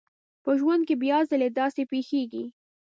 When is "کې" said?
0.87-0.95